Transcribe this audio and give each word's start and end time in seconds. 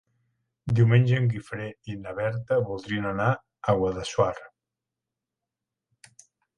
Diumenge 0.79 1.19
en 1.23 1.27
Guifré 1.33 1.67
i 1.95 1.99
na 2.07 2.15
Berta 2.21 2.59
voldrien 2.71 3.07
anar 3.13 3.31
a 3.37 3.79
Guadassuar. 3.85 4.35